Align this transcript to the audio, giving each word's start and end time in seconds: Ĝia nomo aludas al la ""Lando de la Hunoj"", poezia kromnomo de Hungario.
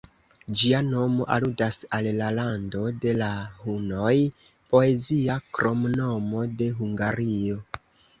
Ĝia 0.59 0.77
nomo 0.85 1.25
aludas 1.33 1.75
al 1.97 2.07
la 2.19 2.29
""Lando 2.37 2.81
de 3.03 3.13
la 3.17 3.27
Hunoj"", 3.65 4.13
poezia 4.73 5.37
kromnomo 5.59 6.43
de 6.63 6.71
Hungario. 6.81 7.61